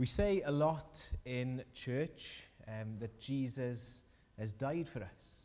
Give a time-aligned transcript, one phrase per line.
[0.00, 4.00] We say a lot in church um, that Jesus
[4.38, 5.42] has died for us.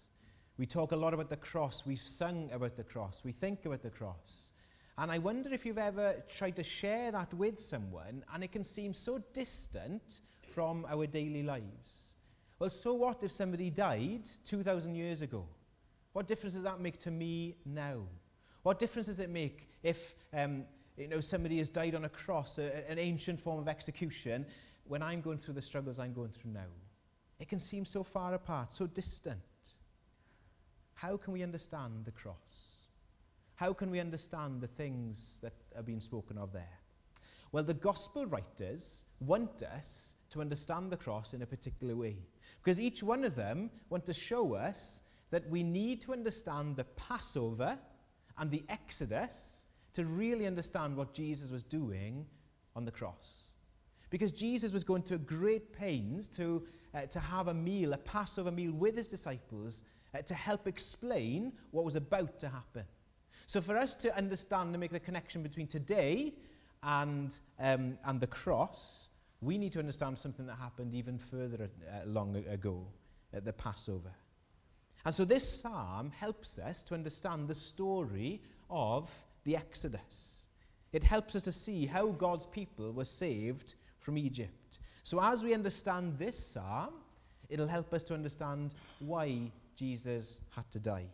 [0.57, 1.85] We talk a lot about the cross.
[1.85, 3.21] We've sung about the cross.
[3.25, 4.53] We think about the cross.
[4.97, 8.63] And I wonder if you've ever tried to share that with someone and it can
[8.63, 12.15] seem so distant from our daily lives.
[12.57, 15.45] Well, so what if somebody died 2,000 years ago?
[16.13, 18.03] What difference does that make to me now?
[18.63, 20.63] What difference does it make if um,
[20.97, 24.45] you know, somebody has died on a cross, a, an ancient form of execution,
[24.85, 26.71] when I'm going through the struggles I'm going through now?
[27.39, 29.39] It can seem so far apart, so distant.
[30.93, 32.87] How can we understand the cross?
[33.55, 36.79] How can we understand the things that are being spoken of there?
[37.51, 42.17] Well, the gospel writers want us to understand the cross in a particular way.
[42.61, 46.83] Because each one of them want to show us that we need to understand the
[46.83, 47.77] Passover
[48.37, 49.64] and the Exodus
[49.95, 52.25] to really understand what Jesus was doing
[52.75, 53.51] on the cross.
[54.09, 56.63] Because Jesus was going to great pains to,
[56.93, 61.53] uh, to have a meal, a Passover meal with his disciples uh, to help explain
[61.71, 62.83] what was about to happen.
[63.47, 66.33] So, for us to understand and make the connection between today
[66.83, 69.09] and, um, and the cross,
[69.41, 72.85] we need to understand something that happened even further uh, long ago
[73.33, 74.11] at the Passover.
[75.05, 79.11] And so this psalm helps us to understand the story of
[79.45, 80.47] the Exodus.
[80.91, 84.79] It helps us to see how God's people were saved from Egypt.
[85.03, 86.95] So as we understand this psalm,
[87.49, 91.09] it'll help us to understand why Jesus had to die.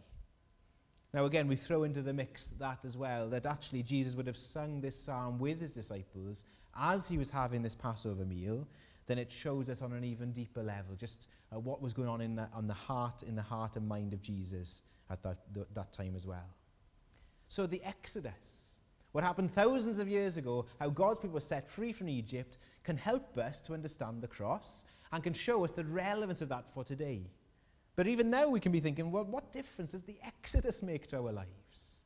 [1.13, 4.37] Now, again, we throw into the mix that as well, that actually Jesus would have
[4.37, 6.45] sung this psalm with his disciples
[6.77, 8.65] as he was having this Passover meal,
[9.07, 12.21] then it shows us on an even deeper level just uh, what was going on
[12.21, 15.67] in the, on the heart, in the heart and mind of Jesus at that, th-
[15.73, 16.47] that time as well.
[17.51, 18.77] So the Exodus,
[19.11, 22.95] what happened thousands of years ago, how God's people were set free from Egypt, can
[22.95, 26.85] help us to understand the cross and can show us the relevance of that for
[26.85, 27.29] today.
[27.97, 31.17] But even now we can be thinking, well, what difference does the Exodus make to
[31.17, 32.03] our lives?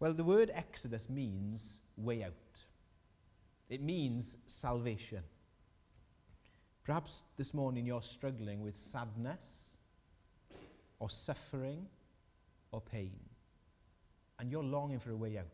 [0.00, 2.64] Well, the word Exodus means way out.
[3.68, 5.24] It means salvation.
[6.84, 9.76] Perhaps this morning you're struggling with sadness
[11.00, 11.84] or suffering
[12.72, 13.12] or pain.
[14.38, 15.46] And you're longing for a way out.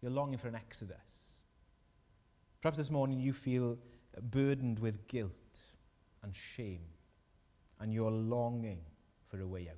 [0.00, 1.42] You're longing for an exodus.
[2.60, 3.78] Perhaps this morning you feel
[4.30, 5.62] burdened with guilt
[6.22, 6.80] and shame
[7.80, 8.80] and you're longing
[9.28, 9.76] for a way out.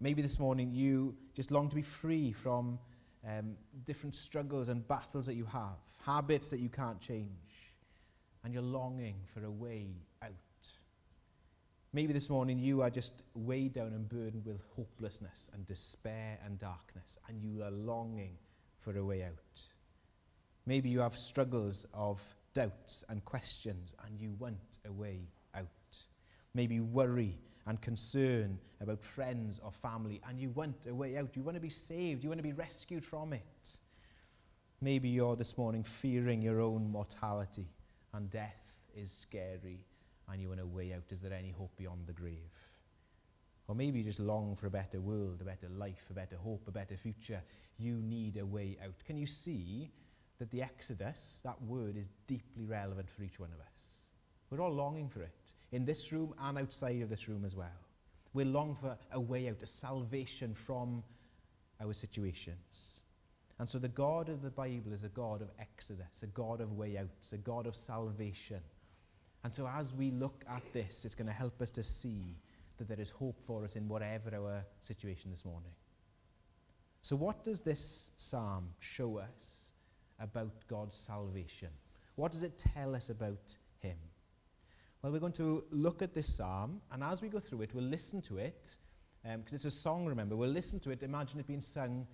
[0.00, 2.78] Maybe this morning you just long to be free from
[3.26, 7.74] um, different struggles and battles that you have, habits that you can't change,
[8.44, 9.88] and you're longing for a way.
[11.92, 16.56] Maybe this morning you are just weighed down and burdened with hopelessness and despair and
[16.56, 18.38] darkness, and you are longing
[18.78, 19.66] for a way out.
[20.66, 22.22] Maybe you have struggles of
[22.54, 25.66] doubts and questions, and you want a way out.
[26.54, 27.36] Maybe worry
[27.66, 31.34] and concern about friends or family, and you want a way out.
[31.34, 32.22] You want to be saved.
[32.22, 33.78] You want to be rescued from it.
[34.80, 37.66] Maybe you're this morning fearing your own mortality,
[38.14, 39.84] and death is scary,
[40.30, 41.04] and you want a way out.
[41.10, 42.50] Is there any hope beyond the grave?
[43.68, 46.66] Or maybe you just long for a better world, a better life, a better hope,
[46.66, 47.42] a better future.
[47.78, 48.94] You need a way out.
[49.06, 49.90] Can you see
[50.38, 54.00] that the Exodus, that word, is deeply relevant for each one of us?
[54.50, 57.68] We're all longing for it in this room and outside of this room as well.
[58.32, 61.02] We long for a way out, a salvation from
[61.80, 63.04] our situations.
[63.58, 66.72] And so the God of the Bible is a God of exodus, a God of
[66.72, 68.60] way outs, a God of salvation.
[69.42, 72.36] And so as we look at this, it's going to help us to see
[72.78, 75.72] that there is hope for us in whatever our situation this morning.
[77.02, 79.72] So, what does this psalm show us
[80.18, 81.68] about God's salvation?
[82.16, 83.96] What does it tell us about Him?
[85.02, 87.84] Well, we're going to look at this psalm, and as we go through it, we'll
[87.84, 88.76] listen to it,
[89.22, 90.36] because um, it's a song, remember.
[90.36, 92.06] We'll listen to it, imagine it being sung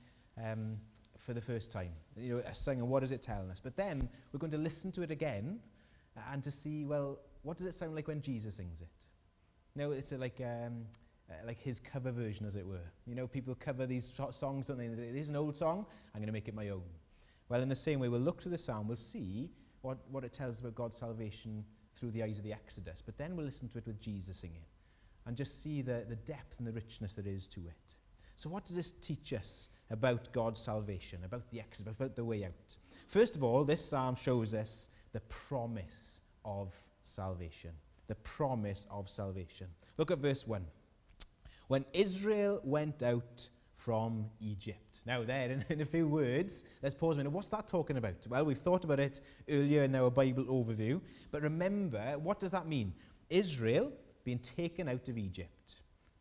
[0.42, 0.76] um,
[1.18, 1.90] for the first time.
[2.16, 3.60] You know, a song, and what does it telling us?
[3.60, 5.58] But then we're going to listen to it again
[6.32, 8.88] and to see, well, what does it sound like when Jesus sings it?
[9.74, 10.86] Know, it's like, um,
[11.30, 12.78] uh, like his cover version, as it were.
[13.06, 14.86] You know, people cover these songs, don't they?
[14.86, 16.82] It is an old song, I'm going to make it my own.
[17.48, 19.50] Well, in the same way, we'll look to the psalm, we'll see
[19.82, 21.64] what, what it tells about God's salvation
[21.94, 24.64] through the eyes of the Exodus, but then we'll listen to it with Jesus singing
[25.26, 27.96] and just see the, the depth and the richness there is to it.
[28.36, 32.44] So, what does this teach us about God's salvation, about the Exodus, about the way
[32.44, 32.76] out?
[33.06, 37.70] First of all, this psalm shows us the promise of salvation.
[38.06, 39.66] The promise of salvation.
[39.96, 40.62] Look at verse 1.
[41.68, 45.00] When Israel went out from Egypt.
[45.06, 47.32] Now, there, in, in, a few words, let's pause a minute.
[47.32, 48.26] What's that talking about?
[48.28, 51.00] Well, we've thought about it earlier in our Bible overview.
[51.30, 52.92] But remember, what does that mean?
[53.30, 55.76] Israel being taken out of Egypt.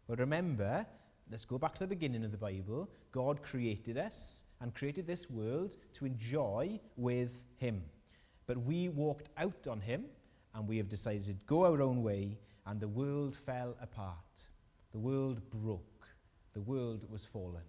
[0.08, 0.86] Well, remember,
[1.30, 2.90] let's go back to the beginning of the Bible.
[3.12, 7.84] God created us and created this world to enjoy with Him.
[8.48, 10.06] But we walked out on Him
[10.54, 14.16] and we have decided to go our own way, and the world fell apart.
[14.94, 16.08] The world broke.
[16.54, 17.64] The world was fallen.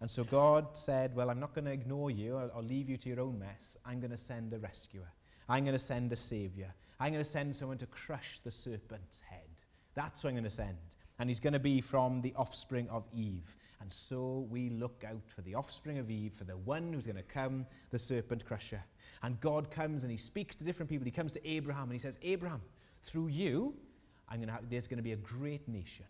[0.00, 2.36] And so God said, Well, I'm not going to ignore you.
[2.36, 3.76] I'll, I'll leave you to your own mess.
[3.86, 5.08] I'm going to send a rescuer.
[5.48, 6.74] I'm going to send a savior.
[6.98, 9.48] I'm going to send someone to crush the serpent's head.
[9.94, 10.76] That's who I'm going to send.
[11.18, 13.56] And he's going to be from the offspring of Eve.
[13.80, 17.16] And so we look out for the offspring of Eve, for the one who's going
[17.16, 18.82] to come, the serpent crusher.
[19.22, 21.04] And God comes and he speaks to different people.
[21.04, 22.62] He comes to Abraham and he says, Abraham,
[23.02, 23.74] through you,
[24.34, 26.06] going have, there's going to be a great nation.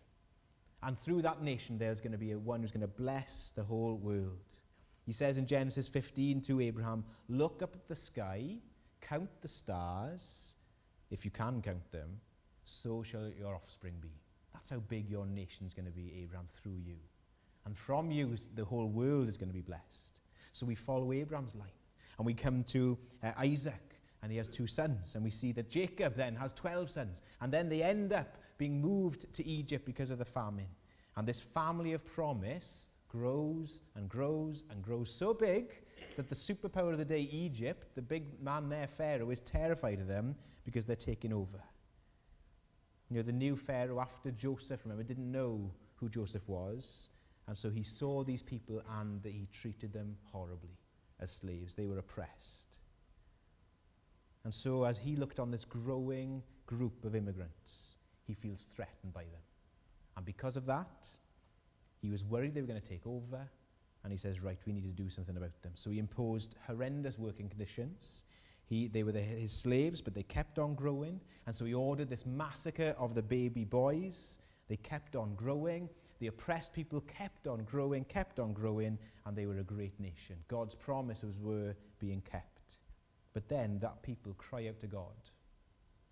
[0.83, 3.63] And through that nation, there's going to be a one who's going to bless the
[3.63, 4.57] whole world.
[5.05, 8.57] He says in Genesis 15 to Abraham, Look up at the sky,
[9.01, 10.55] count the stars,
[11.11, 12.19] if you can count them,
[12.63, 14.11] so shall your offspring be.
[14.65, 16.95] That's how big your nation is going to be, Abraham, through you.
[17.65, 20.21] And from you, the whole world is going to be blessed.
[20.53, 21.69] So we follow Abraham's line.
[22.17, 25.13] And we come to uh, Isaac, and he has two sons.
[25.13, 27.21] And we see that Jacob then has 12 sons.
[27.41, 30.69] And then they end up being moved to Egypt because of the famine.
[31.15, 35.75] And this family of promise grows and grows and grows so big
[36.15, 40.07] that the superpower of the day, Egypt, the big man there, Pharaoh, is terrified of
[40.07, 40.33] them
[40.63, 41.61] because they're taking over.
[43.09, 47.09] You know, the new Pharaoh after Joseph, remember, didn't know who Joseph was.
[47.47, 50.77] And so he saw these people and he treated them horribly
[51.19, 51.75] as slaves.
[51.75, 52.77] They were oppressed.
[54.43, 59.23] And so as he looked on this growing group of immigrants, he feels threatened by
[59.23, 59.41] them.
[60.17, 61.09] And because of that,
[62.01, 63.47] he was worried they were going to take over.
[64.03, 65.71] And he says, right, we need to do something about them.
[65.75, 68.23] So he imposed horrendous working conditions.
[68.67, 71.21] He, they were the, his slaves, but they kept on growing.
[71.45, 74.39] And so he ordered this massacre of the baby boys.
[74.67, 75.89] They kept on growing.
[76.19, 80.37] The oppressed people kept on growing, kept on growing, and they were a great nation.
[80.47, 82.77] God's promises were being kept.
[83.33, 85.13] But then that people cry out to God,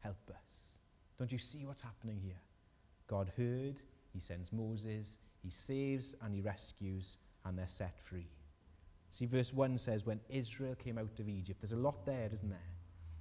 [0.01, 0.77] Help us.
[1.17, 2.41] Don't you see what's happening here?
[3.07, 3.79] God heard,
[4.11, 8.27] He sends Moses, He saves and He rescues, and they're set free.
[9.13, 12.49] See, verse 1 says, when Israel came out of Egypt, there's a lot there, isn't
[12.49, 12.71] there?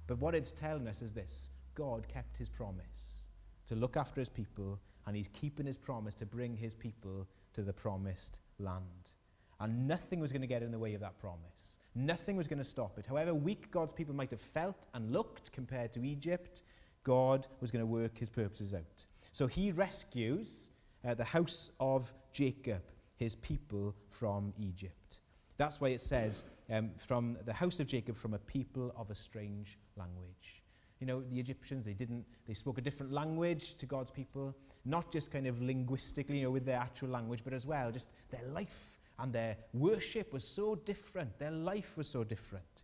[0.07, 3.25] But what it's telling us is this God kept his promise
[3.67, 7.61] to look after his people, and he's keeping his promise to bring his people to
[7.61, 9.11] the promised land.
[9.59, 11.77] And nothing was going to get in the way of that promise.
[11.93, 13.05] Nothing was going to stop it.
[13.05, 16.63] However weak God's people might have felt and looked compared to Egypt,
[17.03, 19.05] God was going to work his purposes out.
[19.31, 20.71] So he rescues
[21.05, 22.81] uh, the house of Jacob,
[23.15, 25.19] his people from Egypt.
[25.63, 29.15] That's why it says, um, from the house of Jacob, from a people of a
[29.15, 30.61] strange language.
[30.99, 35.09] You know, the Egyptians, they didn't, they spoke a different language to God's people, not
[35.09, 38.45] just kind of linguistically, you know, with their actual language, but as well, just their
[38.49, 41.39] life and their worship was so different.
[41.39, 42.83] Their life was so different.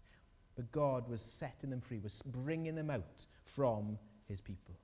[0.56, 4.76] But God was setting them free, was bringing them out from his people.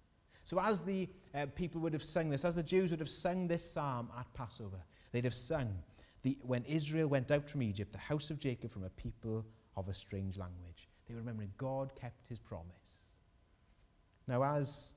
[0.44, 3.47] So as the uh, people would have sung this, as the Jews would have sung
[3.47, 4.83] this psalm at Passover,
[5.13, 5.74] they'd have sung,
[6.25, 9.45] the, when Israel went out from Egypt, the house of Jacob from a people
[9.77, 10.89] of a strange language.
[11.07, 13.04] They were remembering God kept his promise.
[14.28, 14.95] Now, as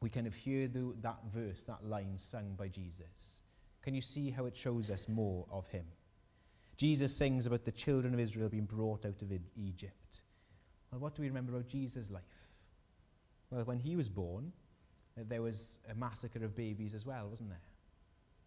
[0.00, 3.40] we kind of hear the, that verse, that line sung by Jesus,
[3.82, 5.84] can you see how it shows us more of him?
[6.76, 10.20] Jesus sings about the children of Israel being brought out of Egypt.
[10.92, 12.22] Well, what do we remember about Jesus' life?
[13.50, 14.52] Well, when he was born,
[15.16, 17.58] there was a massacre of babies as well, wasn't there?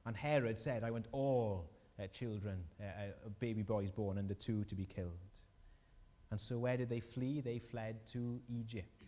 [0.06, 4.64] And Herod said, I want all uh, children, uh, uh, baby boys born under two,
[4.66, 5.12] to be killed.
[6.32, 7.42] And so where did they flee?
[7.42, 9.04] They fled to Egypt.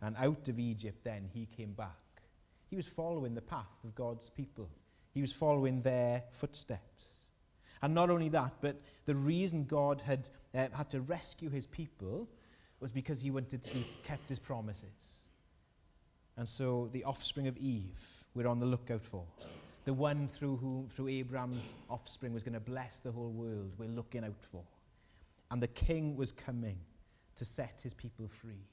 [0.00, 2.22] And out of Egypt, then, he came back.
[2.70, 4.68] He was following the path of God's people,
[5.12, 7.26] he was following their footsteps.
[7.80, 12.28] And not only that, but the reason God had uh, had to rescue his people
[12.80, 13.86] was because he wanted to keep
[14.28, 15.28] his promises.
[16.36, 19.24] And so the offspring of Eve, we're on the lookout for
[19.88, 23.88] the one through whom, through Abraham's offspring, was going to bless the whole world, we're
[23.88, 24.62] looking out for.
[25.50, 26.76] And the king was coming
[27.36, 28.66] to set his people free.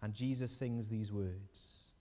[0.00, 1.92] And Jesus sings these words.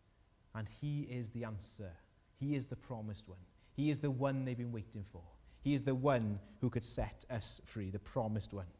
[0.53, 1.91] And he is the answer.
[2.39, 3.43] He is the promised one.
[3.75, 5.23] He is the one they've been waiting for.
[5.61, 8.71] He is the one who could set us free, the promised one,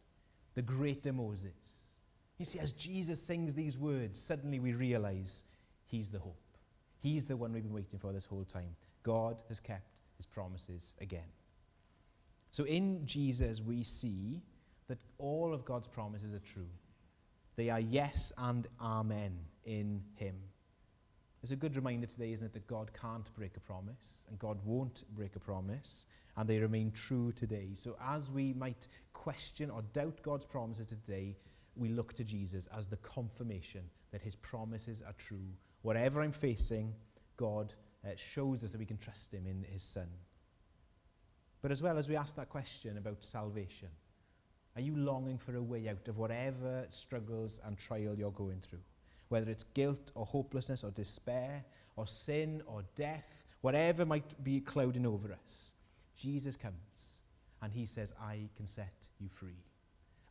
[0.54, 1.90] the greater Moses.
[2.38, 5.44] You see, as Jesus sings these words, suddenly we realize
[5.88, 6.40] he's the hope.
[7.02, 8.78] He's the one we've been waiting for this whole time.
[9.06, 11.30] God has kept his promises again.
[12.50, 14.42] So in Jesus, we see
[14.88, 16.70] that all of God's promises are true.
[17.56, 20.36] They are yes and amen in him.
[21.44, 24.58] It's a good reminder today, isn't it, that God can't break a promise and God
[24.66, 27.70] won't break a promise and they remain true today.
[27.76, 31.38] So as we might question or doubt God's promises today,
[31.76, 35.48] we look to Jesus as the confirmation that his promises are true.
[35.84, 36.96] Whatever I'm facing,
[37.38, 40.08] God uh, shows us that we can trust him in his son.
[41.62, 43.90] But as well as we ask that question about salvation,
[44.76, 48.84] are you longing for a way out of whatever struggles and trial you're going through?
[49.30, 51.64] Whether it's guilt or hopelessness or despair
[51.96, 55.74] or sin or death, whatever might be clouding over us,
[56.16, 57.22] Jesus comes
[57.62, 59.64] and he says, I can set you free.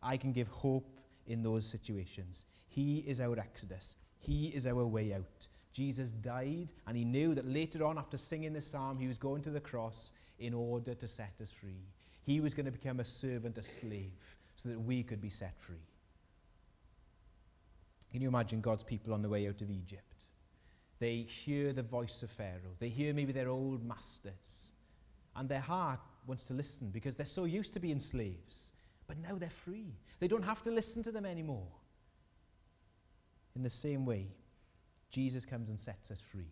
[0.03, 2.47] I can give hope in those situations.
[2.69, 3.97] He is our exodus.
[4.19, 5.49] He is our way out.
[5.75, 9.43] Jesus died, and he knew that later on, after singing the psalm, he was going
[9.43, 11.83] to the cross in order to set us free.
[12.23, 15.59] He was going to become a servant, a slave, so that we could be set
[15.59, 15.85] free.
[18.13, 20.27] Can you imagine God's people on the way out of Egypt?
[21.01, 22.77] They hear the voice of Pharaoh.
[22.79, 24.71] They hear maybe their old masters.
[25.35, 28.73] And their heart wants to listen because they're so used to being slaves.
[29.09, 29.97] But now they're free.
[30.21, 31.67] They don't have to listen to them anymore.
[33.57, 34.29] In the same way,
[35.15, 36.51] Jesus comes and sets us free.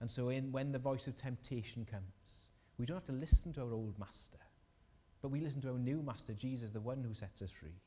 [0.00, 3.62] And so, in, when the voice of temptation comes, we don't have to listen to
[3.62, 4.38] our old master,
[5.20, 7.80] but we listen to our new master, Jesus, the one who sets us free.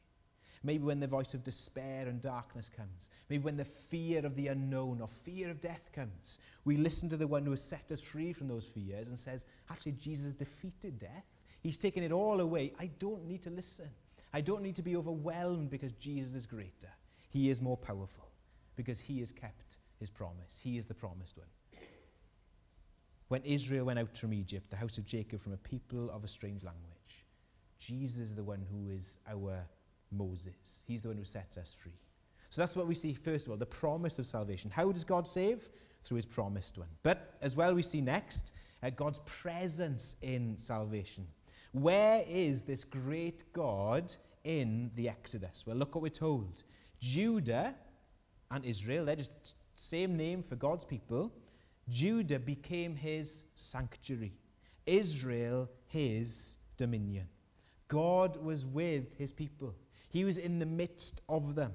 [0.63, 3.11] Maybe when the voice of despair and darkness comes.
[3.29, 6.39] Maybe when the fear of the unknown or fear of death comes.
[6.65, 9.45] We listen to the one who has set us free from those fears and says,
[9.69, 11.25] actually, Jesus defeated death.
[11.61, 12.73] He's taken it all away.
[12.79, 13.89] I don't need to listen.
[14.33, 16.91] I don't need to be overwhelmed because Jesus is greater.
[17.29, 18.26] He is more powerful
[18.77, 20.61] because he has kept his promise.
[20.63, 21.47] He is the promised one.
[23.27, 26.27] When Israel went out from Egypt, the house of Jacob from a people of a
[26.29, 27.25] strange language,
[27.77, 29.65] Jesus is the one who is our
[30.11, 30.85] Moses.
[30.87, 31.99] He's the one who sets us free.
[32.49, 34.71] So that's what we see, first of all, the promise of salvation.
[34.71, 35.67] How does God save?
[36.03, 36.87] Through his promised one.
[37.03, 41.27] But as well, we see next uh, God's presence in salvation.
[41.73, 44.15] Where is this great God
[44.45, 45.65] in the Exodus?
[45.67, 46.63] Well, look what we're told.
[47.01, 47.75] Judah
[48.51, 51.31] and Israel, they're just same name for God's people.
[51.89, 54.33] Judah became his sanctuary,
[54.85, 57.27] Israel his dominion.
[57.87, 59.73] God was with his people.
[60.09, 61.73] He was in the midst of them.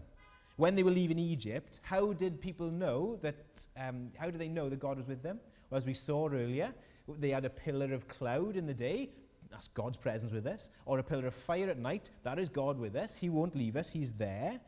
[0.57, 4.69] When they were leaving Egypt, how did people know that, um, how did they know
[4.69, 5.41] that God was with them?
[5.71, 6.73] Well, as we saw earlier,
[7.09, 9.11] they had a pillar of cloud in the day,
[9.51, 12.79] that's God's presence with us, or a pillar of fire at night, that is God
[12.79, 13.17] with us.
[13.17, 14.61] He won't leave us, He's there.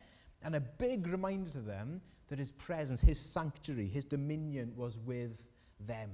[0.43, 5.49] And a big reminder to them that His presence, His sanctuary, His dominion was with
[5.79, 6.09] them.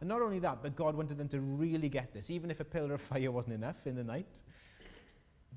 [0.00, 2.64] And not only that, but God wanted them to really get this, even if a
[2.64, 4.42] pillar of fire wasn't enough in the night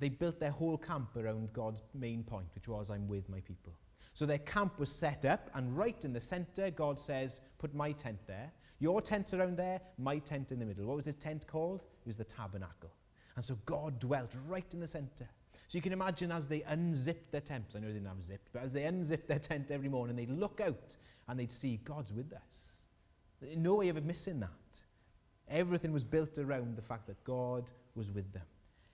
[0.01, 3.73] they built their whole camp around God's main point, which was, I'm with my people.
[4.13, 7.91] So their camp was set up, and right in the center, God says, Put my
[7.91, 8.51] tent there.
[8.79, 10.85] Your tent around there, my tent in the middle.
[10.85, 11.81] What was his tent called?
[11.81, 12.91] It was the tabernacle.
[13.35, 15.29] And so God dwelt right in the center.
[15.71, 18.51] So you can imagine as they unzipped their tents, I know they didn't have zipped,
[18.51, 20.97] but as they unzipped their tent every morning, they'd look out
[21.29, 22.83] and they'd see God's with us.
[23.55, 24.81] No way of missing that.
[25.47, 28.43] Everything was built around the fact that God was with them.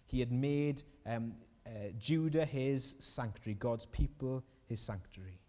[0.05, 1.33] He had made um,
[1.65, 5.39] uh, Judah his sanctuary, God's people his sanctuary.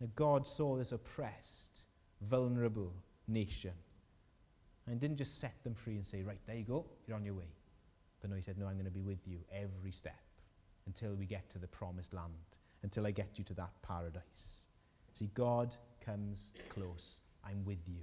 [0.00, 1.84] Now, God saw this oppressed,
[2.22, 2.92] vulnerable
[3.28, 3.74] nation
[4.88, 7.34] and didn't just set them free and say, Right, there you go, you're on your
[7.34, 7.52] way.
[8.20, 10.20] But no, He said, No, I'm going to be with you every step
[10.86, 12.32] until we get to the promised land,
[12.82, 14.66] until I get you to that paradise.
[15.14, 17.20] See, God comes close.
[17.44, 18.00] I'm with you.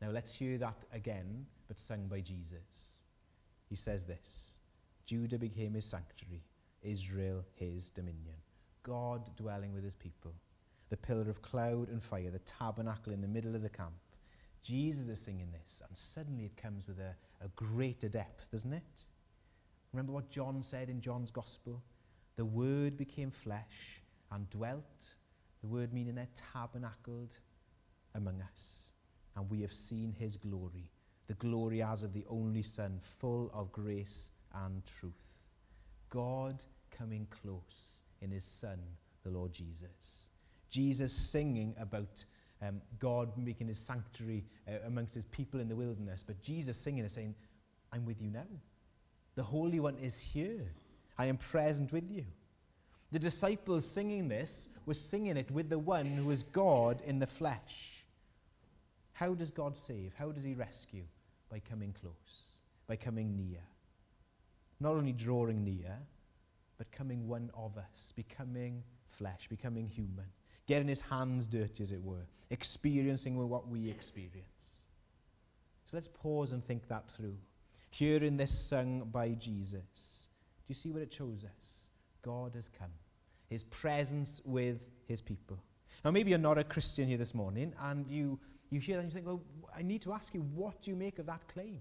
[0.00, 2.94] Now, let's hear that again, but sung by Jesus
[3.68, 4.58] he says this
[5.04, 6.44] Judah became his sanctuary,
[6.82, 8.36] Israel his dominion.
[8.82, 10.32] God dwelling with his people.
[10.90, 13.94] The pillar of cloud and fire, the tabernacle in the middle of the camp.
[14.64, 19.04] Jesus is singing this, and suddenly it comes with a, a greater depth, doesn't it?
[19.92, 21.80] Remember what John said in John's Gospel?
[22.34, 24.02] The Word became flesh
[24.32, 25.14] and dwelt.
[25.60, 27.38] The Word meaning there tabernacled
[28.16, 28.90] among us,
[29.36, 30.90] and we have seen his glory
[31.26, 34.30] the glory as of the only Son, full of grace
[34.66, 35.46] and truth.
[36.10, 38.78] God coming close in his Son,
[39.22, 40.30] the Lord Jesus.
[40.70, 42.24] Jesus singing about
[42.66, 47.00] um, God making his sanctuary uh, amongst his people in the wilderness, but Jesus singing
[47.00, 47.34] and saying,
[47.92, 48.46] I'm with you now.
[49.34, 50.72] The Holy One is here.
[51.18, 52.24] I am present with you.
[53.12, 57.26] The disciples singing this were singing it with the one who is God in the
[57.26, 58.04] flesh.
[59.12, 60.12] How does God save?
[60.18, 61.04] How does he rescue?
[61.50, 62.56] By coming close,
[62.88, 63.60] by coming near.
[64.80, 65.96] Not only drawing near,
[66.78, 70.26] but coming one of us, becoming flesh, becoming human,
[70.66, 74.80] getting his hands dirty, as it were, experiencing what we experience.
[75.84, 77.36] So let's pause and think that through.
[77.90, 80.28] Here in this sung by Jesus,
[80.66, 81.90] do you see what it shows us?
[82.22, 82.90] God has come,
[83.48, 85.58] his presence with his people.
[86.04, 88.38] Now, maybe you're not a Christian here this morning, and you,
[88.70, 89.42] you hear that and you think, well,
[89.76, 91.80] I need to ask you, what do you make of that claim?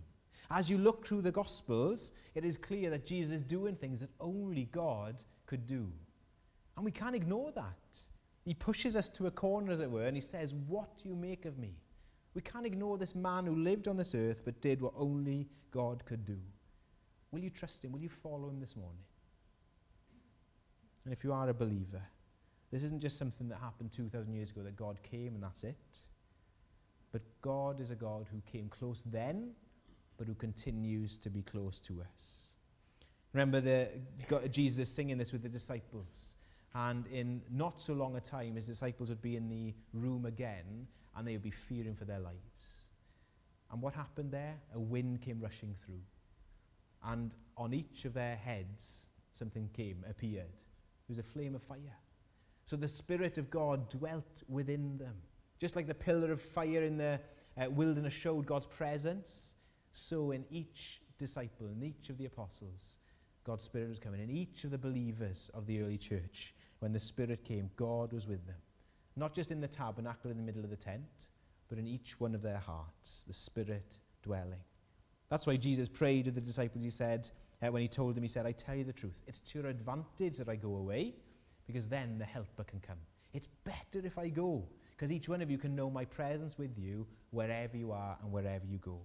[0.52, 4.10] As you look through the Gospels, it is clear that Jesus is doing things that
[4.20, 5.92] only God could do.
[6.76, 8.02] And we can't ignore that.
[8.46, 11.16] He pushes us to a corner, as it were, and he says, What do you
[11.16, 11.76] make of me?
[12.34, 16.04] We can't ignore this man who lived on this earth but did what only God
[16.06, 16.38] could do.
[17.32, 17.92] Will you trust him?
[17.92, 19.04] Will you follow him this morning?
[21.06, 22.02] And if you are a believer,
[22.72, 26.02] this isn't just something that happened 2,000 years ago that God came and that's it.
[27.12, 29.52] But God is a God who came close then,
[30.18, 32.56] but who continues to be close to us.
[33.34, 33.90] Remember the,
[34.50, 36.36] Jesus singing this with the disciples.
[36.76, 40.88] And in not so long a time, his disciples would be in the room again
[41.16, 42.88] and they would be fearing for their lives.
[43.72, 44.56] And what happened there?
[44.74, 46.02] A wind came rushing through.
[47.04, 50.46] And on each of their heads, something came, appeared.
[50.46, 51.98] It was a flame of fire.
[52.66, 55.16] So the Spirit of God dwelt within them.
[55.60, 57.20] Just like the pillar of fire in the
[57.58, 59.56] uh, wilderness showed God's presence,
[59.92, 62.98] so in each disciple, in each of the apostles,
[63.44, 64.22] God's Spirit was coming.
[64.22, 68.28] In each of the believers of the early church, when the Spirit came, God was
[68.28, 68.58] with them.
[69.16, 71.28] Not just in the tabernacle in the middle of the tent,
[71.70, 74.60] but in each one of their hearts, the Spirit dwelling.
[75.30, 76.84] That's why Jesus prayed to the disciples.
[76.84, 77.30] He said,
[77.62, 79.22] uh, when he told them, he said, I tell you the truth.
[79.28, 81.14] It's to your advantage that I go away,
[81.68, 82.98] because then the helper can come.
[83.32, 86.78] It's better if I go, because each one of you can know my presence with
[86.78, 89.00] you wherever you are and wherever you go.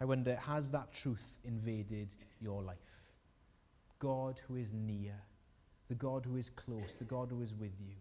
[0.00, 2.08] I wonder, has that truth invaded
[2.40, 2.78] your life?
[3.98, 5.12] God who is near,
[5.88, 7.94] the God who is close, the God who is with you.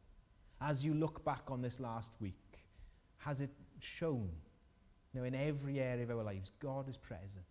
[0.61, 2.35] As you look back on this last week,
[3.17, 4.29] has it shown?
[5.13, 7.45] You know, in every area of our lives, God is present.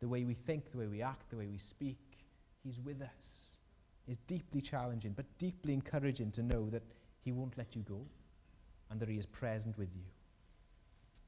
[0.00, 1.98] The way we think, the way we act, the way we speak,
[2.62, 3.58] He's with us.
[4.06, 6.82] It's deeply challenging, but deeply encouraging to know that
[7.20, 8.00] He won't let you go
[8.90, 10.02] and that He is present with you.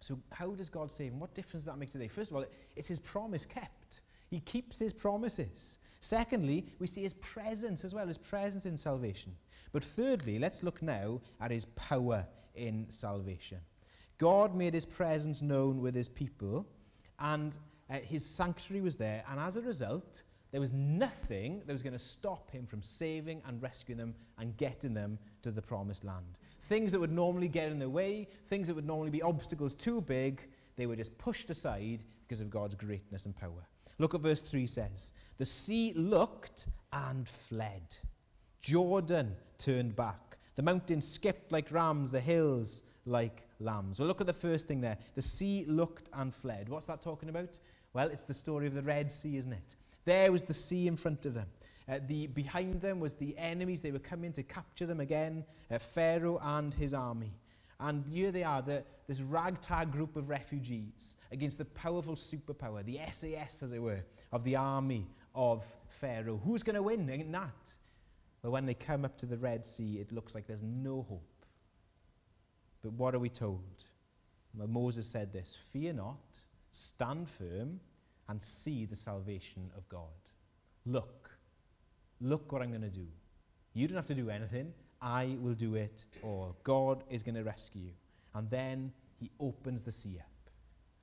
[0.00, 1.12] So, how does God save?
[1.12, 2.08] And what difference does that make today?
[2.08, 2.44] First of all,
[2.74, 4.02] it's His promise kept.
[4.36, 5.78] He keeps His promises.
[6.00, 9.34] Secondly, we see His presence as well, His presence in salvation.
[9.72, 13.60] But thirdly, let's look now at his power in salvation.
[14.18, 16.66] God made his presence known with his people,
[17.18, 17.56] and
[17.90, 20.22] uh, his sanctuary was there, and as a result,
[20.52, 24.54] there was nothing that was going to stop him from saving and rescuing them and
[24.58, 26.38] getting them to the promised land.
[26.60, 30.02] Things that would normally get in the way, things that would normally be obstacles too
[30.02, 33.66] big, they were just pushed aside because of God's greatness and power.
[33.98, 37.96] Look at verse 3 says, The sea looked and fled.
[38.60, 40.38] Jordan turned back.
[40.54, 43.98] The mountains skipped like rams, the hills like lambs.
[43.98, 44.98] Well, look at the first thing there.
[45.14, 46.68] The sea looked and fled.
[46.68, 47.58] What's that talking about?
[47.92, 49.76] Well, it's the story of the Red Sea, isn't it?
[50.04, 51.46] There was the sea in front of them.
[51.88, 53.80] Uh, the, behind them was the enemies.
[53.80, 57.32] They were coming to capture them again, uh, Pharaoh and his army.
[57.78, 62.98] And here they are, the, this ragtag group of refugees against the powerful superpower, the
[63.10, 66.40] SAS, as it were, of the army of Pharaoh.
[66.42, 67.74] Who's going to win in that?
[68.42, 71.44] But when they come up to the Red Sea, it looks like there's no hope.
[72.82, 73.84] But what are we told?
[74.54, 77.80] Well, Moses said this Fear not, stand firm,
[78.28, 80.04] and see the salvation of God.
[80.84, 81.30] Look,
[82.20, 83.06] look what I'm going to do.
[83.74, 84.72] You don't have to do anything.
[85.00, 86.56] I will do it all.
[86.64, 87.92] God is going to rescue you.
[88.34, 90.50] And then he opens the sea up,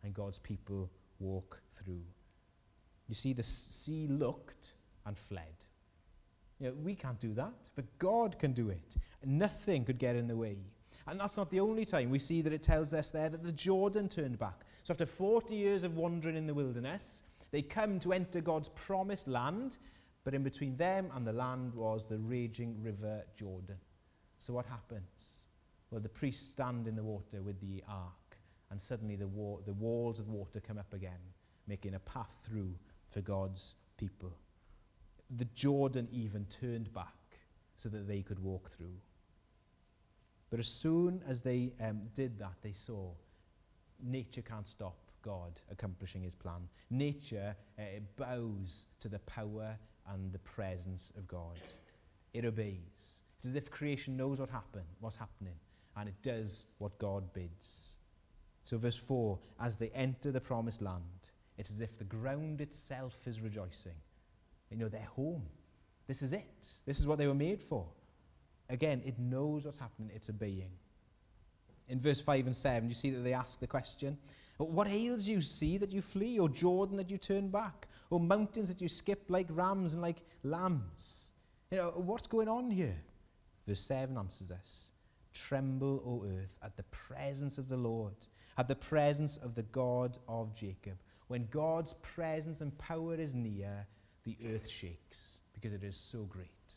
[0.04, 2.04] and God's people walk through.
[3.08, 4.74] You see, the sea looked
[5.06, 5.56] and fled.
[6.60, 8.98] You know, we can't do that, but God can do it.
[9.26, 10.58] Nothing could get in the way.
[11.08, 12.10] And that's not the only time.
[12.10, 14.64] We see that it tells us there that the Jordan turned back.
[14.84, 19.28] So after 40 years of wandering in the wilderness, they come to enter God's promised
[19.28, 19.78] land,
[20.24, 23.78] but in between them and the land was the raging river Jordan.
[24.38, 25.46] So what happens?
[25.92, 28.38] Well, the priests stand in the water with the ark,
[28.72, 31.20] and suddenly the, wa- the walls of water come up again,
[31.68, 32.74] making a path through
[33.10, 34.34] for God's people
[35.38, 37.40] the Jordan even turned back
[37.76, 38.98] so that they could walk through.
[40.50, 43.12] But as soon as they um, did that, they saw
[44.02, 46.68] nature can't stop God accomplishing his plan.
[46.90, 47.84] Nature uh,
[48.18, 49.78] bows to the power
[50.12, 51.60] and the presence of God.
[52.34, 53.22] It obeys.
[53.38, 55.56] It's as if creation knows what happened, what's happening,
[55.98, 57.98] and it does what God bids.
[58.64, 63.28] So, verse 4 as they enter the promised land, it's as if the ground itself
[63.28, 63.94] is rejoicing.
[64.72, 65.44] You know, they're home.
[66.08, 66.68] This is it.
[66.86, 67.86] This is what they were made for.
[68.70, 70.72] Again, it knows what's happening, it's obeying.
[71.90, 74.18] In verse 5 and 7, you see that they ask the question
[74.58, 78.70] What ails you, sea, that you flee, or Jordan that you turn back, or mountains
[78.70, 81.32] that you skip like rams and like lambs?
[81.72, 82.96] You know, what's going on here?
[83.68, 84.92] Verse 7 answers us
[85.34, 88.14] Tremble, O earth, at the presence of the Lord,
[88.60, 90.98] at the presence of the God of Jacob.
[91.28, 93.88] When God's presence and power is near,
[94.26, 96.76] the earth shakes because it is so great.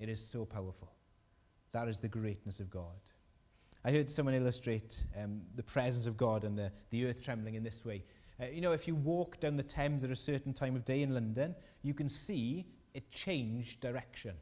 [0.00, 0.92] It is so powerful.
[1.70, 2.98] That is the greatness of God.
[3.84, 7.62] I heard someone illustrate um, the presence of God and the, the earth trembling in
[7.62, 8.02] this way.
[8.40, 11.02] Uh, you know, if you walk down the Thames at a certain time of day
[11.02, 14.34] in London, you can see it change direction.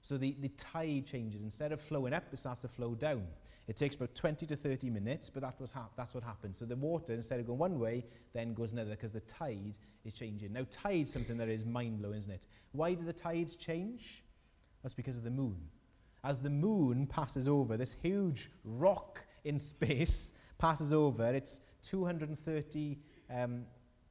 [0.00, 1.42] So the, the tide changes.
[1.42, 3.26] Instead of flowing up, it starts to flow down.
[3.66, 6.58] It takes about 20 to 30 minutes, but that was that's what happens.
[6.58, 8.04] So the water, instead of going one way,
[8.34, 10.52] then goes another because the tide is changing.
[10.52, 12.46] Now, tide's something that is mind-blowing, isn't it?
[12.72, 14.22] Why do the tides change?
[14.82, 15.56] That's because of the moon.
[16.22, 22.98] As the moon passes over, this huge rock in space passes over, it's 230,
[23.30, 23.64] um,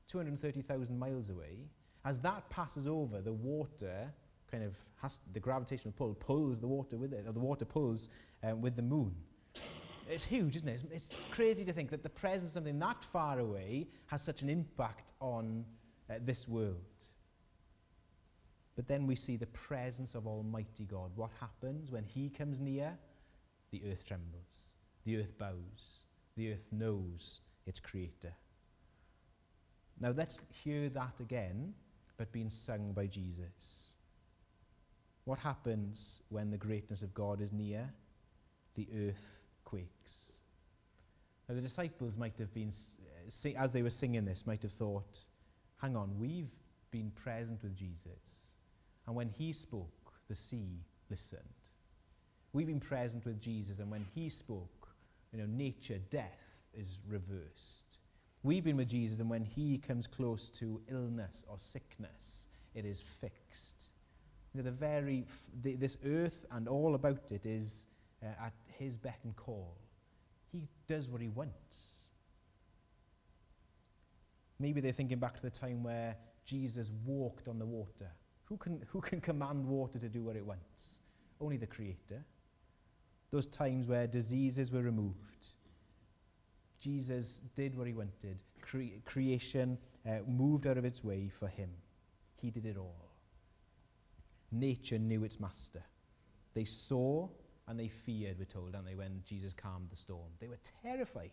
[0.08, 1.68] 230,000 miles away.
[2.06, 4.14] As that passes over, the water
[4.52, 8.10] kind of has the gravitational pull pulls the water with it, or the water pulls
[8.44, 9.16] um, with the moon.
[10.10, 10.74] It's huge, isn't it?
[10.74, 14.42] It's, it's crazy to think that the presence of something that far away has such
[14.42, 15.66] an impact on
[16.10, 17.08] uh, this world.
[18.76, 21.12] But then we see the presence of Almighty God.
[21.16, 22.98] What happens when He comes near?
[23.72, 28.34] The earth trembles, the earth bows, the earth knows its Creator.
[30.00, 31.74] Now let's hear that again,
[32.18, 33.96] but being sung by Jesus.
[35.26, 37.90] What happens when the greatness of God is near?
[38.76, 40.32] The earth quakes.
[41.48, 45.24] Now, the disciples might have been, uh, as they were singing this, might have thought,
[45.82, 46.54] hang on, we've
[46.92, 48.54] been present with Jesus.
[49.08, 50.80] And when he spoke, the sea
[51.10, 51.42] listened.
[52.54, 54.90] We've been present with Jesus, and when he spoke,
[55.32, 57.83] you know, nature, death is reversed.
[58.44, 63.00] We've been with Jesus, and when he comes close to illness or sickness, it is
[63.00, 63.88] fixed.
[64.54, 65.26] You know, the very,
[65.62, 67.88] the, this earth and all about it is
[68.22, 69.78] uh, at his beck and call.
[70.52, 72.02] He does what he wants.
[74.60, 78.12] Maybe they're thinking back to the time where Jesus walked on the water.
[78.46, 81.00] Who can, who can command water to do what it wants?
[81.40, 82.24] Only the Creator.
[83.32, 85.50] Those times where diseases were removed.
[86.84, 88.44] Jesus did what he wanted.
[88.62, 91.70] Cre- creation uh, moved out of its way for him.
[92.42, 93.14] He did it all
[94.54, 95.84] nature knew its master.
[96.54, 97.28] They saw
[97.68, 100.30] and they feared, we're told, aren't they, when Jesus calmed the storm.
[100.40, 101.32] They were terrified.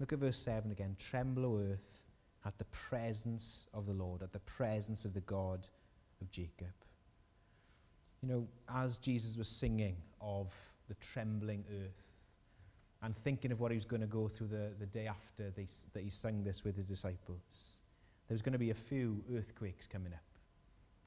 [0.00, 0.96] Look at verse 7 again.
[0.98, 2.06] Tremble, O earth,
[2.44, 5.68] at the presence of the Lord, at the presence of the God
[6.20, 6.72] of Jacob.
[8.22, 10.52] You know, as Jesus was singing of
[10.88, 12.13] the trembling earth
[13.04, 15.66] and thinking of what he was going to go through the, the day after they,
[15.92, 17.82] that he sang this with his disciples,
[18.26, 20.24] there was going to be a few earthquakes coming up.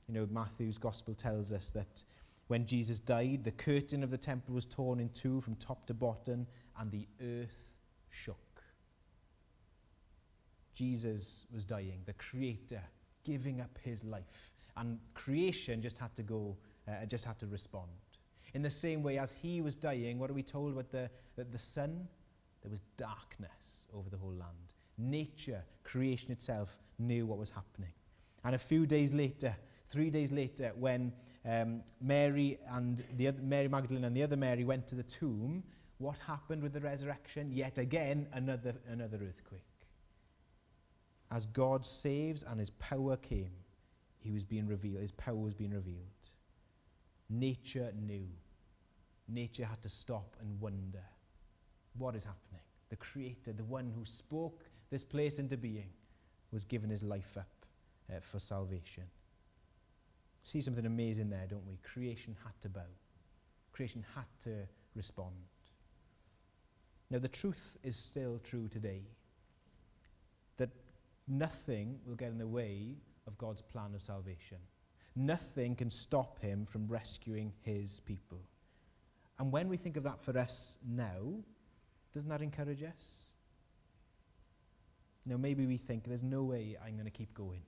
[0.07, 2.03] You know, Matthew's gospel tells us that
[2.47, 5.95] when Jesus died, the curtain of the temple was torn in two from top to
[5.95, 6.45] bottom,
[6.79, 7.73] and the earth
[8.11, 8.37] shook.
[10.73, 12.81] Jesus was dying, the Creator
[13.23, 16.55] giving up his life, and creation just had to go,
[16.87, 17.89] uh, just had to respond.
[18.53, 21.51] In the same way as he was dying, what are we told about the, that
[21.51, 22.07] the sun?
[22.61, 24.73] There was darkness over the whole land.
[24.97, 27.91] Nature, creation itself, knew what was happening.
[28.43, 29.55] And a few days later,
[29.89, 31.13] Three days later, when
[31.45, 35.63] um, Mary and the other, Mary Magdalene and the other Mary went to the tomb,
[35.97, 37.51] what happened with the resurrection?
[37.51, 39.63] Yet again, another, another earthquake.
[41.31, 43.51] As God saves and his power came,
[44.19, 46.05] he was being revealed, his power was being revealed.
[47.29, 48.27] Nature knew.
[49.27, 51.03] Nature had to stop and wonder
[51.97, 52.61] what is happening.
[52.89, 55.89] The Creator, the one who spoke this place into being,
[56.51, 57.65] was giving his life up
[58.09, 59.03] uh, for salvation
[60.47, 61.77] see something amazing there, don't we?
[61.83, 62.89] Creation had to bow.
[63.73, 65.35] Creation had to respond.
[67.09, 69.01] Now, the truth is still true today
[70.55, 70.69] that
[71.27, 72.95] nothing will get in the way
[73.27, 74.57] of God's plan of salvation.
[75.19, 78.39] Nothing can stop him from rescuing his people.
[79.39, 81.33] And when we think of that for us now,
[82.13, 83.33] doesn't that encourage us?
[85.25, 87.63] Now, maybe we think there's no way I'm going to keep going.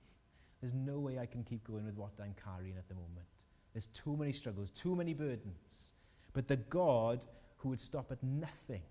[0.60, 3.26] There's no way I can keep going with what I'm carrying at the moment.
[3.72, 5.94] There's too many struggles, too many burdens.
[6.32, 8.82] But the God who would stop at nothing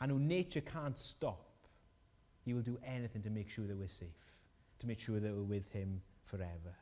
[0.00, 1.46] and who nature can't stop,
[2.44, 4.08] he will do anything to make sure that we're safe,
[4.80, 6.74] to make sure that we're with him forever.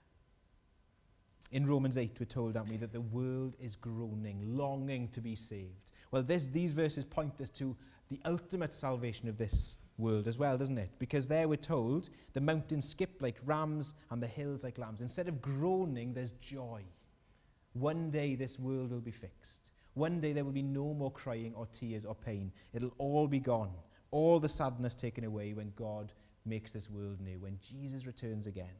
[1.52, 5.36] In Romans 8, we're told, aren't we, that the world is groaning, longing to be
[5.36, 5.92] saved.
[6.10, 7.76] Well, this, these verses point us to
[8.08, 10.90] the ultimate salvation of this world as well, doesn't it?
[10.98, 15.02] Because there we're told the mountains skip like rams and the hills like lambs.
[15.02, 16.82] Instead of groaning, there's joy.
[17.72, 19.70] One day this world will be fixed.
[19.94, 22.52] One day there will be no more crying or tears or pain.
[22.74, 23.70] It'll all be gone.
[24.10, 26.12] All the sadness taken away when God
[26.44, 28.74] makes this world new, when Jesus returns again.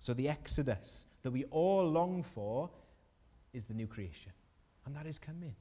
[0.00, 2.70] So the Exodus that we all long for
[3.52, 4.32] is the new creation.
[4.86, 5.54] And that is coming.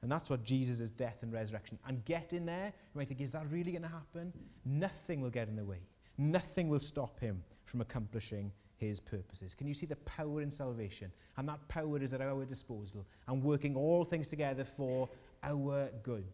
[0.00, 1.76] And that's what Jesus' death and resurrection.
[1.88, 4.32] And get in there, you might think, is that really going to happen?
[4.64, 5.80] Nothing will get in the way.
[6.16, 9.54] Nothing will stop him from accomplishing his purposes.
[9.54, 11.10] Can you see the power in salvation?
[11.36, 15.08] And that power is at our disposal and working all things together for
[15.42, 16.32] our good.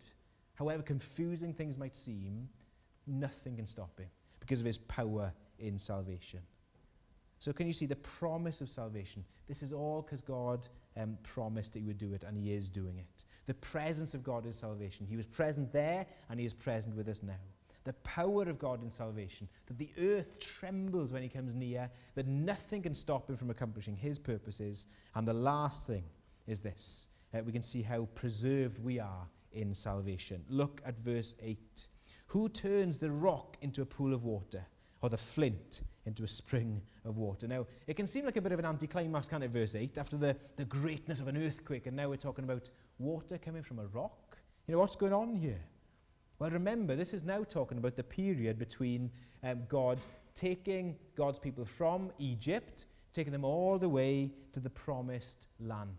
[0.56, 2.50] However confusing things might seem,
[3.06, 4.08] nothing can stop him
[4.40, 6.40] because of his power in salvation.
[7.42, 9.24] So, can you see the promise of salvation?
[9.48, 12.68] This is all because God um, promised that He would do it, and He is
[12.68, 13.24] doing it.
[13.46, 15.08] The presence of God is salvation.
[15.10, 17.40] He was present there, and He is present with us now.
[17.82, 22.28] The power of God in salvation, that the earth trembles when He comes near, that
[22.28, 24.86] nothing can stop Him from accomplishing His purposes.
[25.16, 26.04] And the last thing
[26.46, 30.44] is this uh, we can see how preserved we are in salvation.
[30.48, 31.88] Look at verse 8.
[32.26, 34.64] Who turns the rock into a pool of water,
[35.00, 37.46] or the flint into a spring of water.
[37.46, 40.16] Now, it can seem like a bit of an anticlimax, kind of verse 8, after
[40.16, 43.86] the, the greatness of an earthquake, and now we're talking about water coming from a
[43.86, 44.38] rock.
[44.66, 45.60] You know, what's going on here?
[46.38, 49.10] Well, remember, this is now talking about the period between
[49.44, 49.98] um, God
[50.34, 55.90] taking God's people from Egypt, taking them all the way to the promised land.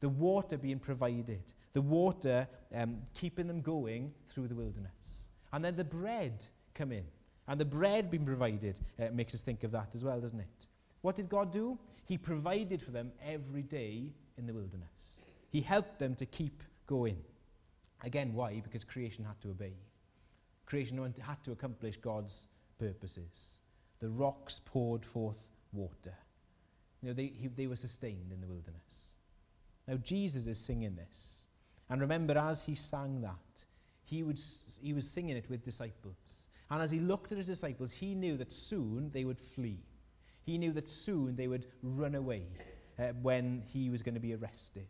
[0.00, 5.28] The water being provided, the water um, keeping them going through the wilderness.
[5.52, 7.04] And then the bread come in
[7.48, 10.66] and the bread being provided uh, makes us think of that as well, doesn't it?
[11.02, 11.78] What did God do?
[12.06, 15.22] He provided for them every day in the wilderness.
[15.50, 17.18] He helped them to keep going.
[18.04, 18.60] Again, why?
[18.62, 19.74] Because creation had to obey.
[20.66, 23.60] Creation had to accomplish God's purposes.
[24.00, 26.14] The rocks poured forth water.
[27.02, 29.14] You know, they, he, they were sustained in the wilderness.
[29.86, 31.46] Now, Jesus is singing this.
[31.88, 33.64] And remember, as he sang that,
[34.04, 34.40] he, would,
[34.80, 36.45] he was singing it with disciples.
[36.70, 39.84] And as he looked at his disciples, he knew that soon they would flee.
[40.42, 42.46] He knew that soon they would run away
[42.98, 44.88] uh, when he was going to be arrested.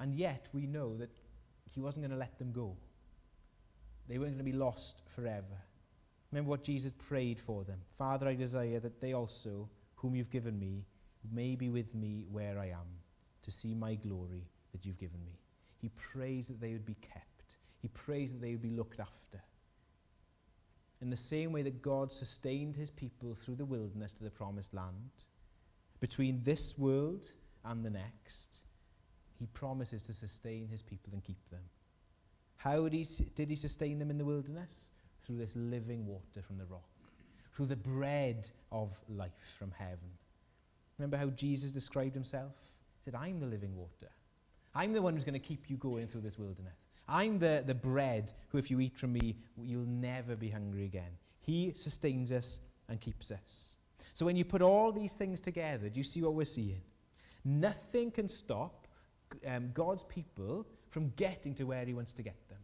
[0.00, 1.10] And yet we know that
[1.70, 2.76] he wasn't going to let them go.
[4.08, 5.62] They weren't going to be lost forever.
[6.32, 7.78] Remember what Jesus prayed for them.
[7.96, 10.84] Father, I desire that they also, whom you've given me,
[11.32, 12.88] may be with me where I am,
[13.42, 15.38] to see my glory that you've given me.
[15.76, 17.56] He prays that they would be kept.
[17.80, 19.40] He prays that they would be looked after
[21.02, 24.72] in the same way that God sustained his people through the wilderness to the promised
[24.72, 25.10] land,
[26.00, 27.26] between this world
[27.64, 28.62] and the next,
[29.38, 31.62] he promises to sustain his people and keep them.
[32.56, 34.90] How did he, did he sustain them in the wilderness?
[35.24, 36.88] Through this living water from the rock,
[37.54, 40.10] through the bread of life from heaven.
[40.98, 42.52] Remember how Jesus described himself?
[42.98, 44.10] He said, I'm the living water.
[44.74, 46.76] I'm the one who's going to keep you going through this wilderness.
[47.12, 51.10] I'm the, the bread who, if you eat from me, you'll never be hungry again.
[51.40, 53.76] He sustains us and keeps us.
[54.14, 56.80] So when you put all these things together, do you see what we're seeing?
[57.44, 58.86] Nothing can stop
[59.46, 62.58] um, God's people from getting to where he wants to get them.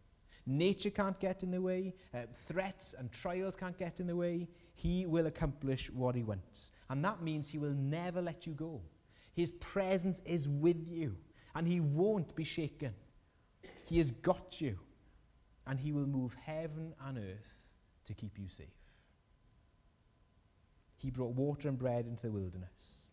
[0.47, 1.93] Nature can't get in the way.
[2.11, 4.47] Uh, threats and trials can't get in the way.
[4.73, 6.71] He will accomplish what he wants.
[6.89, 8.81] And that means he will never let you go.
[9.35, 11.15] His presence is with you,
[11.53, 12.93] and he won't be shaken.
[13.89, 14.77] He has got you,
[15.65, 17.73] and He will move heaven and earth
[18.05, 18.67] to keep you safe.
[20.97, 23.09] He brought water and bread into the wilderness.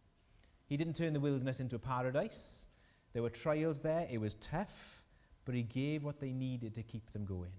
[0.67, 2.67] He didn't turn the wilderness into a paradise.
[3.15, 5.07] There were trials there, it was tough,
[5.47, 7.53] but He gave what they needed to keep them going.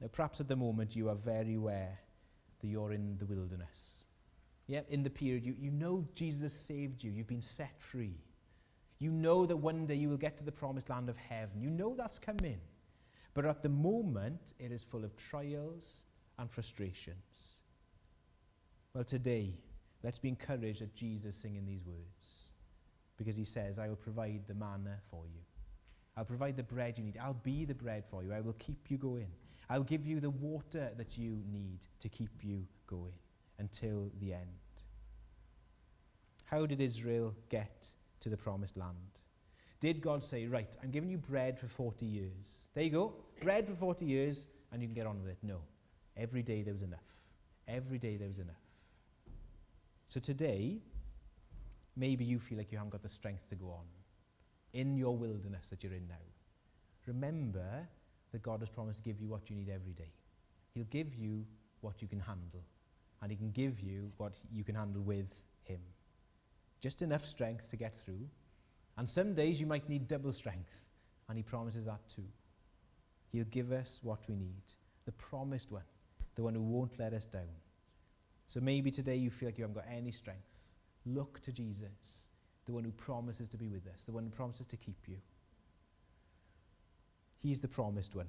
[0.00, 1.98] Now, perhaps at the moment you are very aware
[2.60, 4.04] that you're in the wilderness.
[4.68, 8.20] Yeah, in the period, you, you know Jesus saved you, you've been set free.
[9.00, 11.60] You know that one day you will get to the promised land of heaven.
[11.60, 12.60] You know that's coming.
[13.32, 16.04] But at the moment, it is full of trials
[16.38, 17.54] and frustrations.
[18.92, 19.54] Well, today,
[20.02, 22.50] let's be encouraged at Jesus singing these words.
[23.16, 25.40] Because he says, I will provide the manna for you.
[26.16, 27.18] I'll provide the bread you need.
[27.18, 28.32] I'll be the bread for you.
[28.32, 29.28] I will keep you going.
[29.70, 33.14] I'll give you the water that you need to keep you going
[33.58, 34.42] until the end.
[36.44, 38.96] How did Israel get to the promised land.
[39.80, 42.68] Did God say, right, I'm giving you bread for 40 years?
[42.74, 45.38] There you go, bread for 40 years, and you can get on with it.
[45.42, 45.60] No.
[46.16, 47.06] Every day there was enough.
[47.66, 48.60] Every day there was enough.
[50.06, 50.82] So today,
[51.96, 53.84] maybe you feel like you haven't got the strength to go on
[54.72, 56.14] in your wilderness that you're in now.
[57.06, 57.88] Remember
[58.32, 60.12] that God has promised to give you what you need every day.
[60.74, 61.44] He'll give you
[61.80, 62.62] what you can handle,
[63.22, 65.80] and He can give you what you can handle with Him.
[66.80, 68.26] Just enough strength to get through.
[68.96, 70.88] And some days you might need double strength,
[71.28, 72.26] and He promises that too.
[73.32, 74.62] He'll give us what we need
[75.06, 75.82] the promised one,
[76.34, 77.56] the one who won't let us down.
[78.46, 80.68] So maybe today you feel like you haven't got any strength.
[81.06, 82.28] Look to Jesus,
[82.66, 85.16] the one who promises to be with us, the one who promises to keep you.
[87.38, 88.28] He's the promised one,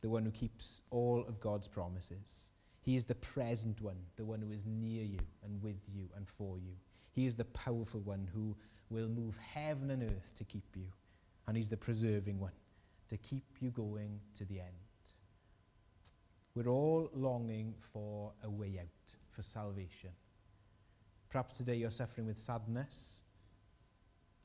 [0.00, 2.50] the one who keeps all of God's promises.
[2.80, 6.28] He is the present one, the one who is near you and with you and
[6.28, 6.74] for you.
[7.16, 8.54] He is the powerful one who
[8.90, 10.84] will move heaven and earth to keep you.
[11.48, 12.52] And he's the preserving one
[13.08, 14.68] to keep you going to the end.
[16.54, 20.10] We're all longing for a way out, for salvation.
[21.30, 23.22] Perhaps today you're suffering with sadness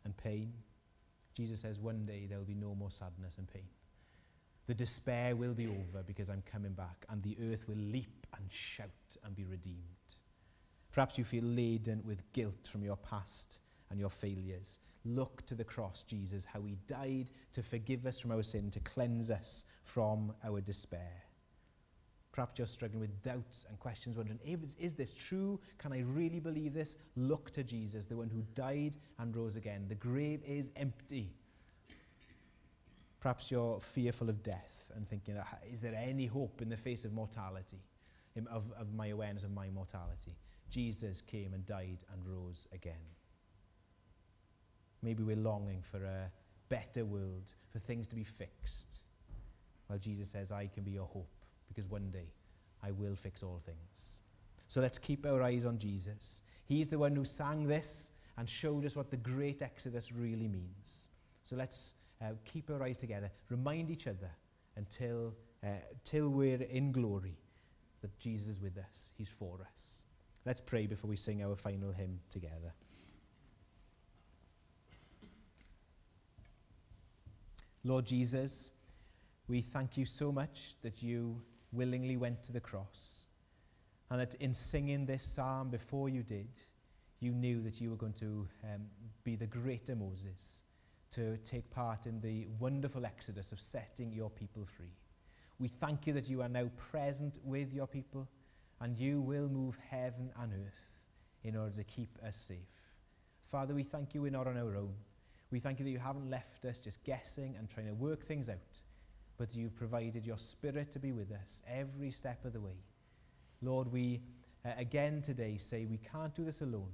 [0.05, 0.53] and pain.
[1.35, 3.67] Jesus says one day there will be no more sadness and pain.
[4.67, 8.49] The despair will be over because I'm coming back, and the earth will leap and
[8.49, 8.87] shout
[9.25, 10.15] and be redeemed.
[10.91, 14.79] Perhaps you feel laden with guilt from your past and your failures.
[15.05, 18.79] Look to the cross, Jesus, how he died to forgive us from our sin, to
[18.81, 21.23] cleanse us from our despair.
[22.31, 25.59] Perhaps you're struggling with doubts and questions, wondering, is this true?
[25.77, 26.97] Can I really believe this?
[27.17, 29.85] Look to Jesus, the one who died and rose again.
[29.89, 31.33] The grave is empty.
[33.19, 37.05] Perhaps you're fearful of death and thinking, ah, is there any hope in the face
[37.05, 37.79] of mortality,
[38.49, 40.35] of, of my awareness of my mortality?
[40.71, 43.05] Jesus came and died and rose again.
[45.03, 46.31] Maybe we're longing for a
[46.69, 49.01] better world, for things to be fixed.
[49.89, 51.27] Well, Jesus says, I can be your hope
[51.67, 52.31] because one day
[52.81, 54.21] I will fix all things.
[54.67, 56.43] So let's keep our eyes on Jesus.
[56.65, 61.09] He's the one who sang this and showed us what the great Exodus really means.
[61.43, 64.31] So let's uh, keep our eyes together, remind each other
[64.77, 65.67] until uh,
[66.03, 67.37] till we're in glory
[68.01, 70.03] that Jesus is with us, He's for us.
[70.45, 72.73] Let's pray before we sing our final hymn together.
[77.83, 78.71] Lord Jesus,
[79.47, 83.25] we thank you so much that you willingly went to the cross
[84.09, 86.49] and that in singing this psalm before you did,
[87.19, 88.81] you knew that you were going to um,
[89.23, 90.63] be the greater Moses
[91.11, 94.93] to take part in the wonderful exodus of setting your people free.
[95.59, 98.27] We thank you that you are now present with your people
[98.81, 101.07] and you will move heaven and earth
[101.43, 102.57] in order to keep us safe.
[103.49, 104.93] Father, we thank you we're not on our own.
[105.51, 108.49] We thank you that you haven't left us just guessing and trying to work things
[108.49, 108.81] out,
[109.37, 112.77] but you've provided your spirit to be with us every step of the way.
[113.61, 114.21] Lord, we
[114.65, 116.91] uh, again today say we can't do this alone,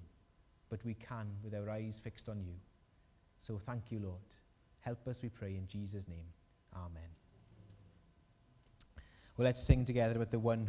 [0.70, 2.56] but we can with our eyes fixed on you.
[3.40, 4.22] So thank you, Lord.
[4.82, 6.26] Help us, we pray, in Jesus' name.
[6.76, 7.10] Amen.
[9.38, 10.66] Well, let's sing together with the one